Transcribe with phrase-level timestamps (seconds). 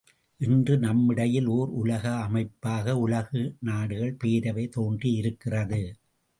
[0.39, 3.29] இன்று நம்மிடையில் ஒர் உலக அமைப்பாக உலக
[3.59, 5.81] நாடுகள் பேரவை தோன்றியிருக்கிறது.